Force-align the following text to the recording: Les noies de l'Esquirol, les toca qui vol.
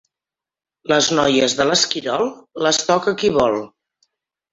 Les 0.91 1.09
noies 1.19 1.53
de 1.59 1.67
l'Esquirol, 1.71 2.31
les 2.69 2.81
toca 2.87 3.15
qui 3.21 3.31
vol. 3.37 3.59